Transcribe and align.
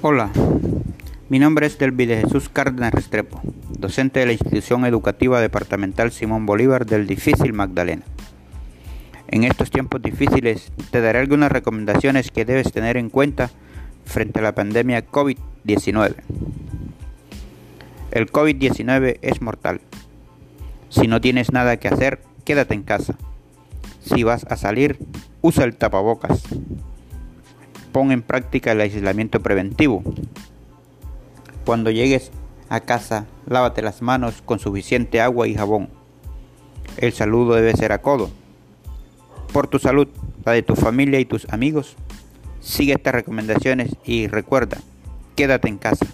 Hola, 0.00 0.30
mi 1.28 1.40
nombre 1.40 1.66
es 1.66 1.76
Delvi 1.76 2.06
de 2.06 2.20
Jesús 2.20 2.48
Cárdenas 2.48 2.94
Restrepo, 2.94 3.40
docente 3.80 4.20
de 4.20 4.26
la 4.26 4.32
Institución 4.32 4.86
Educativa 4.86 5.40
Departamental 5.40 6.12
Simón 6.12 6.46
Bolívar 6.46 6.86
del 6.86 7.08
Difícil 7.08 7.52
Magdalena. 7.52 8.04
En 9.26 9.42
estos 9.42 9.70
tiempos 9.70 10.00
difíciles 10.00 10.70
te 10.92 11.00
daré 11.00 11.18
algunas 11.18 11.50
recomendaciones 11.50 12.30
que 12.30 12.44
debes 12.44 12.70
tener 12.70 12.96
en 12.96 13.10
cuenta 13.10 13.50
frente 14.04 14.38
a 14.38 14.42
la 14.42 14.54
pandemia 14.54 15.04
COVID-19. 15.04 16.14
El 18.12 18.30
COVID-19 18.30 19.18
es 19.20 19.42
mortal. 19.42 19.80
Si 20.90 21.08
no 21.08 21.20
tienes 21.20 21.50
nada 21.50 21.76
que 21.78 21.88
hacer, 21.88 22.20
quédate 22.44 22.74
en 22.74 22.84
casa. 22.84 23.18
Si 24.00 24.22
vas 24.22 24.46
a 24.48 24.56
salir, 24.56 24.96
usa 25.42 25.64
el 25.64 25.74
tapabocas. 25.74 26.44
Pon 27.92 28.12
en 28.12 28.22
práctica 28.22 28.72
el 28.72 28.80
aislamiento 28.80 29.40
preventivo. 29.40 30.02
Cuando 31.64 31.90
llegues 31.90 32.30
a 32.68 32.80
casa, 32.80 33.26
lávate 33.46 33.82
las 33.82 34.02
manos 34.02 34.42
con 34.44 34.58
suficiente 34.58 35.20
agua 35.20 35.48
y 35.48 35.54
jabón. 35.54 35.88
El 36.96 37.12
saludo 37.12 37.54
debe 37.54 37.74
ser 37.74 37.92
a 37.92 38.02
codo. 38.02 38.30
Por 39.52 39.68
tu 39.68 39.78
salud, 39.78 40.08
la 40.44 40.52
de 40.52 40.62
tu 40.62 40.76
familia 40.76 41.20
y 41.20 41.24
tus 41.24 41.48
amigos, 41.50 41.96
sigue 42.60 42.94
estas 42.94 43.14
recomendaciones 43.14 43.96
y 44.04 44.26
recuerda, 44.26 44.78
quédate 45.36 45.68
en 45.68 45.78
casa. 45.78 46.06